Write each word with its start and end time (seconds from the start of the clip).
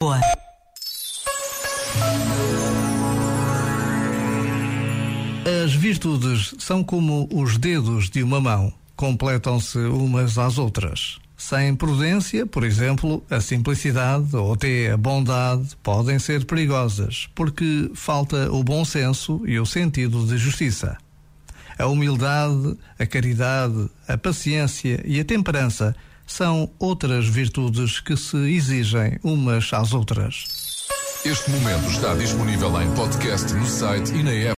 Boa. 0.00 0.20
As 5.64 5.74
virtudes 5.74 6.54
são 6.60 6.84
como 6.84 7.28
os 7.32 7.58
dedos 7.58 8.08
de 8.08 8.22
uma 8.22 8.40
mão, 8.40 8.72
completam-se 8.94 9.76
umas 9.76 10.38
às 10.38 10.56
outras. 10.56 11.18
Sem 11.36 11.74
prudência, 11.74 12.46
por 12.46 12.62
exemplo, 12.62 13.24
a 13.28 13.40
simplicidade 13.40 14.36
ou 14.36 14.52
até 14.52 14.92
a 14.92 14.96
bondade 14.96 15.76
podem 15.82 16.20
ser 16.20 16.44
perigosas, 16.44 17.28
porque 17.34 17.90
falta 17.92 18.52
o 18.52 18.62
bom 18.62 18.84
senso 18.84 19.42
e 19.46 19.58
o 19.58 19.66
sentido 19.66 20.24
de 20.24 20.38
justiça. 20.38 20.96
A 21.76 21.86
humildade, 21.86 22.78
a 22.96 23.04
caridade, 23.04 23.90
a 24.06 24.16
paciência 24.16 25.02
e 25.04 25.18
a 25.18 25.24
temperança 25.24 25.96
são 26.28 26.70
outras 26.78 27.26
virtudes 27.26 27.98
que 27.98 28.16
se 28.16 28.36
exigem 28.36 29.18
umas 29.24 29.72
às 29.72 29.92
outras. 29.92 30.86
Este 31.24 31.50
momento 31.50 31.90
está 31.90 32.14
disponível 32.14 32.80
em 32.80 32.88
podcast 32.94 33.52
no 33.52 33.66
site 33.66 34.12
e 34.12 34.22
na 34.22 34.30
app. 34.30 34.46